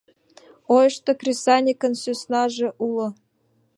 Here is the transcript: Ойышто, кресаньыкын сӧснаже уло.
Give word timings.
Ойышто, 0.75 1.11
кресаньыкын 1.21 1.93
сӧснаже 2.01 2.67
уло. 2.85 3.07